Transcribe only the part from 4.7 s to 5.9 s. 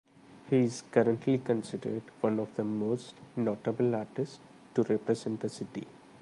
to represent the city.